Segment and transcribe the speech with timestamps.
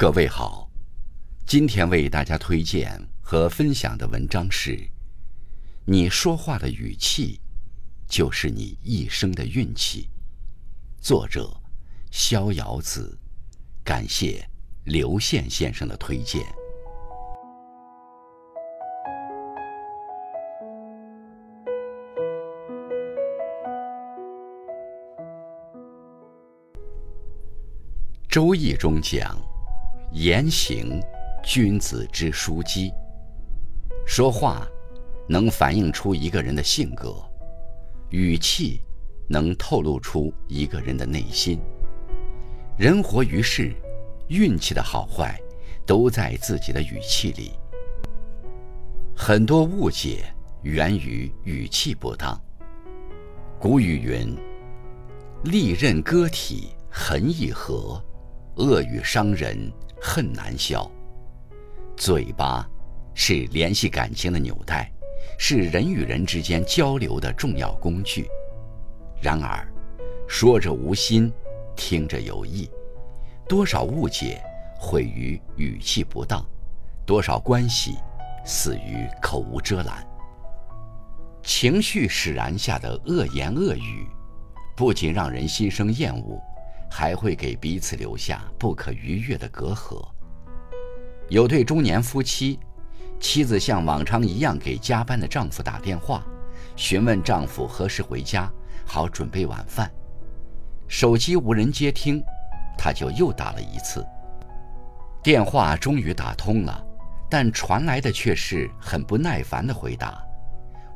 [0.00, 0.70] 各位好，
[1.44, 2.88] 今天为大家推荐
[3.20, 4.78] 和分享的文章是：
[5.84, 7.40] 你说话的语气，
[8.06, 10.08] 就是你一生的运气。
[11.00, 11.50] 作者：
[12.12, 13.18] 逍遥子。
[13.82, 14.48] 感谢
[14.84, 16.44] 刘宪先生的推荐。
[28.28, 29.47] 《周易》中讲。
[30.12, 31.00] 言行，
[31.44, 32.90] 君子之枢机。
[34.06, 34.66] 说话
[35.28, 37.14] 能反映出一个人的性格，
[38.08, 38.80] 语气
[39.28, 41.60] 能透露出一个人的内心。
[42.78, 43.74] 人活于世，
[44.28, 45.38] 运气的好坏
[45.84, 47.52] 都在自己的语气里。
[49.14, 50.24] 很多误解
[50.62, 52.40] 源于语气不当。
[53.58, 54.34] 古语云
[55.44, 58.02] ：“利刃割体痕易合，
[58.56, 59.70] 恶语伤人。”
[60.00, 60.90] 恨难消。
[61.96, 62.68] 嘴巴
[63.14, 64.90] 是联系感情的纽带，
[65.38, 68.28] 是人与人之间交流的重要工具。
[69.20, 69.66] 然而，
[70.28, 71.32] 说着无心，
[71.74, 72.70] 听着有意，
[73.48, 74.40] 多少误解
[74.78, 76.44] 毁于语气不当，
[77.04, 77.96] 多少关系
[78.44, 80.06] 死于口无遮拦。
[81.42, 84.06] 情绪使然下的恶言恶语，
[84.76, 86.40] 不仅让人心生厌恶。
[86.90, 90.06] 还会给彼此留下不可逾越的隔阂。
[91.28, 92.58] 有对中年夫妻，
[93.20, 96.24] 妻子像往常一样给加班的丈夫打电话，
[96.74, 98.50] 询问丈夫何时回家，
[98.86, 99.90] 好准备晚饭。
[100.86, 102.22] 手机无人接听，
[102.78, 104.02] 他就又打了一次。
[105.22, 106.82] 电话终于打通了，
[107.28, 110.18] 但传来的却是很不耐烦的回答：“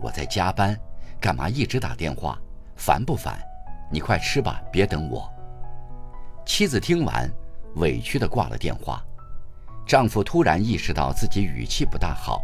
[0.00, 0.78] 我在加班，
[1.20, 2.38] 干嘛一直打电话？
[2.76, 3.36] 烦不烦？
[3.90, 5.28] 你快吃吧，别等我。”
[6.52, 7.32] 妻子听完，
[7.76, 9.00] 委屈地挂了电话。
[9.86, 12.42] 丈夫突然意识到自己语气不大好，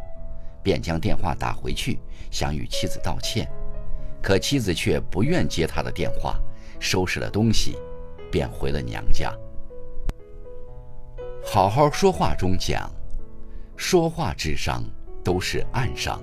[0.62, 1.98] 便将电话打回去，
[2.30, 3.50] 想与妻子道歉。
[4.22, 6.38] 可妻子却不愿接他的电话，
[6.78, 7.76] 收拾了东西，
[8.30, 9.34] 便回了娘家。
[11.44, 12.88] 好好说话中讲，
[13.76, 14.84] 说话智商
[15.24, 16.22] 都是暗伤。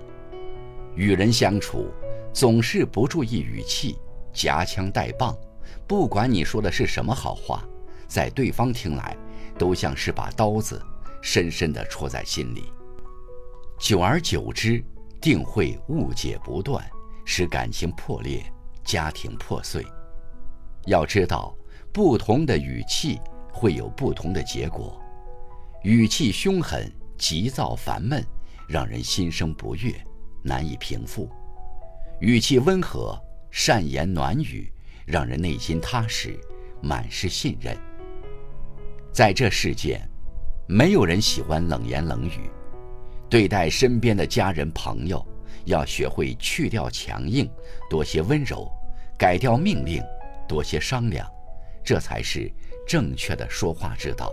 [0.96, 1.92] 与人相处，
[2.32, 4.00] 总是不注意语气，
[4.32, 5.38] 夹枪带棒。
[5.86, 7.62] 不管你说的是什么好话，
[8.14, 9.18] 在对方听来，
[9.58, 10.80] 都像是把刀子，
[11.20, 12.72] 深深地戳在心里。
[13.80, 14.84] 久而久之，
[15.20, 16.88] 定会误解不断，
[17.26, 18.46] 使感情破裂，
[18.84, 19.84] 家庭破碎。
[20.86, 21.58] 要知道，
[21.92, 23.20] 不同的语气
[23.52, 25.02] 会有不同的结果。
[25.82, 26.88] 语气凶狠、
[27.18, 28.24] 急躁、烦闷，
[28.70, 29.92] 让人心生不悦，
[30.44, 31.28] 难以平复；
[32.22, 33.20] 语气温和、
[33.50, 34.72] 善言暖语。
[35.06, 36.40] 让人内心踏实，
[36.82, 37.78] 满是信任。
[39.14, 40.02] 在这世间，
[40.68, 42.50] 没有人喜欢冷言冷语。
[43.30, 45.24] 对待身边的家人朋友，
[45.66, 47.48] 要学会去掉强硬，
[47.88, 48.68] 多些温柔；
[49.16, 50.02] 改掉命令，
[50.48, 51.30] 多些商量，
[51.84, 52.52] 这才是
[52.88, 54.32] 正确的说话之道。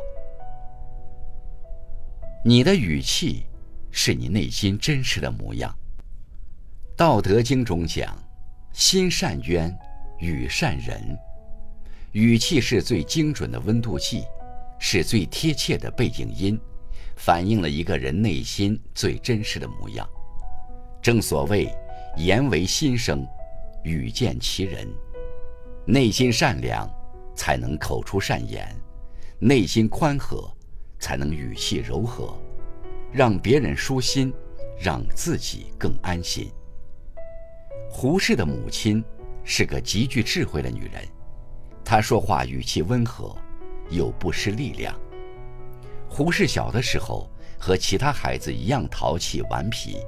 [2.42, 3.44] 你的语气，
[3.91, 5.70] 是你内心真实的模样。
[6.97, 8.16] 《道德经》中讲
[8.72, 9.70] ：“心善渊。”
[10.20, 11.18] 语善人，
[12.12, 14.22] 语气是最精准的温度计，
[14.80, 16.58] 是最贴切的背景音，
[17.14, 20.08] 反映了一个人内心最真实的模样。
[21.00, 21.72] 正所谓
[22.18, 23.24] “言为心声，
[23.84, 24.88] 语见其人”。
[25.86, 26.91] 内心善良，
[27.36, 28.66] 才能口出善言；
[29.38, 30.50] 内心宽和，
[30.98, 32.36] 才能语气柔和，
[33.12, 34.32] 让别人舒心，
[34.80, 36.50] 让自己更安心。
[37.88, 39.04] 胡适的母亲。
[39.42, 41.02] 是个极具智慧的女人，
[41.82, 43.34] 她说话语气温和，
[43.90, 44.94] 又不失力量。
[46.08, 47.28] 胡适小的时候
[47.58, 49.98] 和其他孩子一样淘气顽皮，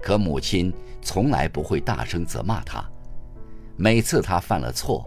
[0.00, 2.84] 可母亲从来不会大声责骂他。
[3.76, 5.04] 每次他犯了错，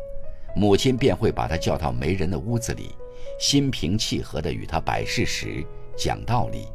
[0.56, 2.96] 母亲便会把他叫到没人的屋子里，
[3.40, 5.66] 心平气和地与他摆事实、
[5.98, 6.68] 讲道理，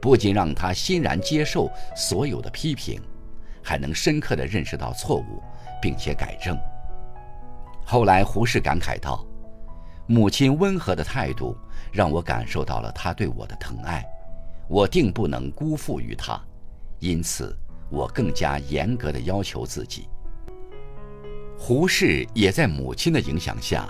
[0.00, 3.00] 不仅让他欣然接受所有的批评，
[3.62, 5.42] 还能深刻地认识到错误。
[5.82, 6.56] 并且改正。
[7.84, 9.26] 后来，胡适感慨道
[10.06, 11.56] ：“母亲温和的态度，
[11.92, 14.04] 让我感受到了她对我的疼爱，
[14.68, 16.40] 我定不能辜负于她，
[16.98, 17.56] 因此，
[17.90, 20.08] 我更加严格的要求自己。”
[21.56, 23.88] 胡适也在母亲的影响下，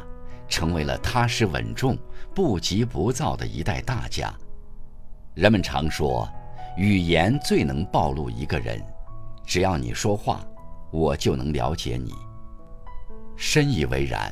[0.48, 1.96] 成为了踏实稳重、
[2.34, 4.32] 不急不躁的一代大家。
[5.34, 6.28] 人们常说，
[6.76, 8.78] 语言最能暴露一个人，
[9.46, 10.44] 只要你说话。
[10.90, 12.12] 我就能了解你。
[13.34, 14.30] 深以为然。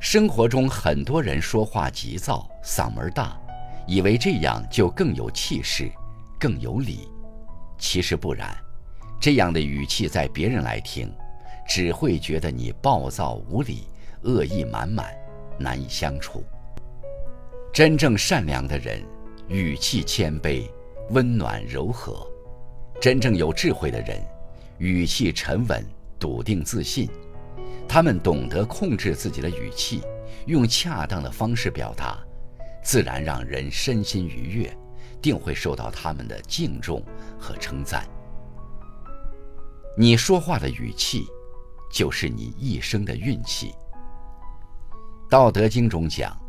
[0.00, 3.38] 生活中很多人说话急躁，嗓门大，
[3.86, 5.92] 以为这样就更有气势，
[6.38, 7.06] 更有理。
[7.78, 8.56] 其实不然，
[9.20, 11.12] 这样的语气在别人来听，
[11.68, 13.88] 只会觉得你暴躁无礼、
[14.22, 15.14] 恶意满满，
[15.58, 16.42] 难以相处。
[17.70, 19.04] 真正善良的人，
[19.48, 20.66] 语气谦卑、
[21.10, 22.26] 温暖柔和；
[23.02, 24.18] 真正有智慧的人，
[24.78, 25.84] 语气沉稳、
[26.18, 27.06] 笃定自信。
[27.92, 30.00] 他们懂得控制自己的语气，
[30.46, 32.20] 用恰当的方式表达，
[32.84, 34.78] 自然让人身心愉悦，
[35.20, 37.04] 定会受到他们的敬重
[37.36, 38.06] 和称赞。
[39.98, 41.26] 你说话的语气，
[41.92, 43.74] 就是你一生的运气。
[45.28, 46.40] 《道德经》中讲。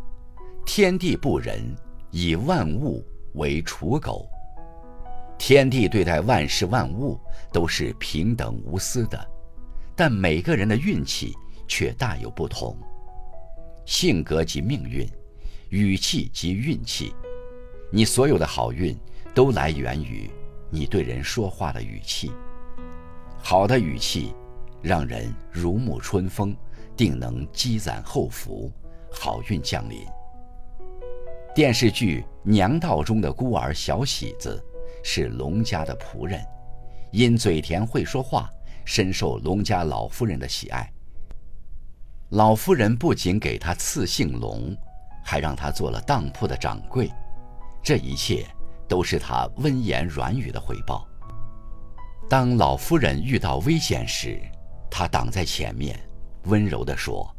[0.63, 1.75] 天地不仁，
[2.11, 3.03] 以万物
[3.33, 4.29] 为刍狗。
[5.39, 7.19] 天地对待万事万物
[7.51, 9.27] 都是平等无私的，
[10.03, 11.37] 但每个人的运气
[11.67, 12.75] 却大有不同。
[13.85, 15.07] 性格即命运，
[15.69, 17.13] 语气即运气。
[17.91, 18.97] 你所有的好运
[19.31, 20.27] 都来源于
[20.71, 22.31] 你对人说话的语气。
[23.43, 24.33] 好的语气，
[24.81, 26.57] 让人如沐春风，
[26.97, 28.71] 定能积攒厚福，
[29.11, 30.03] 好运降临。
[31.53, 34.59] 电视剧《娘道》中的孤儿小喜子，
[35.03, 36.43] 是龙家的仆人，
[37.11, 38.51] 因嘴甜会说话，
[38.85, 40.91] 深受龙家老夫人的喜爱。
[42.29, 44.75] 老夫人不仅给他赐姓龙，
[45.23, 47.11] 还让他做了当铺的掌柜，
[47.83, 48.45] 这一切
[48.87, 51.07] 都是他温言软语的回报。
[52.29, 54.41] 当老夫人遇到危险时，
[54.89, 55.99] 他挡在前面，
[56.45, 57.29] 温柔地说：“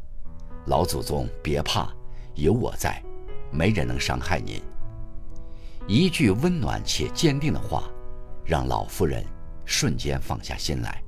[0.67, 1.91] 老祖宗别怕，
[2.35, 3.01] 有我在。”
[3.55, 4.59] 没人能伤害您。
[5.87, 7.83] 一句温暖且坚定的话，
[8.43, 9.23] 让老夫人
[9.63, 11.02] 瞬间放下心来。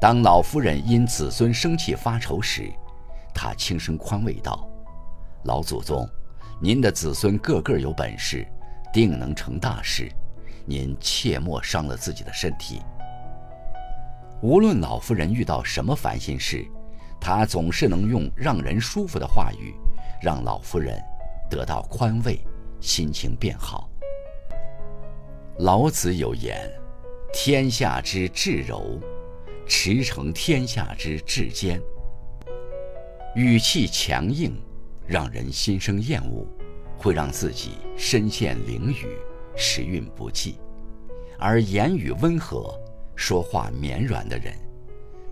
[0.00, 2.70] 当老夫人因子孙生气发愁时，
[3.34, 4.68] 她轻声宽慰道
[5.44, 6.08] ：“老祖宗，
[6.60, 8.46] 您的子孙个个有本事，
[8.92, 10.10] 定能成大事，
[10.64, 12.82] 您切莫伤了自己的身体。”
[14.42, 16.66] 无论老夫人遇到什么烦心事，
[17.20, 19.74] 她总是能用让人舒服的话语，
[20.20, 21.00] 让老夫人。
[21.48, 22.44] 得到宽慰，
[22.80, 23.88] 心情变好。
[25.60, 26.68] 老子有言
[27.32, 28.98] ：“天下之至柔，
[29.66, 31.80] 驰骋天下之至坚。”
[33.36, 34.56] 语气强硬，
[35.06, 36.46] 让人心生厌恶，
[36.96, 39.06] 会让自己身陷囹圄，
[39.56, 40.54] 时运不济；
[41.38, 42.74] 而言语温和、
[43.14, 44.54] 说话绵软的人，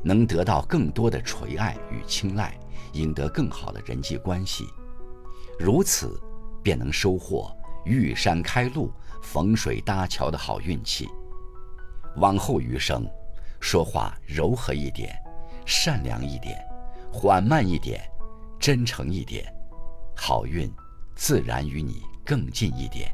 [0.02, 2.58] 能得到更多的垂爱与青睐，
[2.92, 4.66] 赢得更好的人际关系。
[5.58, 6.20] 如此，
[6.62, 7.50] 便能收获
[7.86, 8.92] 遇山开路、
[9.22, 11.08] 逢水搭桥的好运气。
[12.16, 13.06] 往后余生，
[13.66, 15.18] 说话柔和一点，
[15.64, 16.62] 善良一点，
[17.10, 17.98] 缓慢一点，
[18.60, 19.42] 真诚一点，
[20.14, 20.70] 好运
[21.16, 23.10] 自然与你更近一点。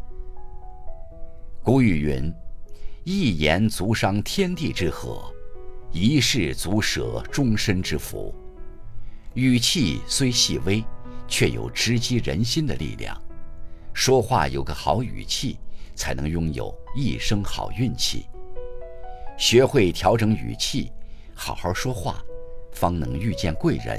[1.63, 2.35] 古语云
[3.07, 5.33] ：“一言足伤天地之和，
[5.93, 8.35] 一事足舍终身之福。”
[9.35, 10.85] 语气虽细微。
[11.29, 13.17] 却有直击人心的力量。
[13.95, 15.61] 说话有个好语气，
[15.95, 18.27] 才能拥有一生好运气。
[19.41, 20.93] 学会调整语气，
[21.35, 22.23] 好好说话，
[22.73, 23.99] 方能遇见贵人，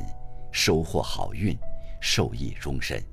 [0.51, 1.57] 收获好运，
[1.99, 3.03] 受益终身。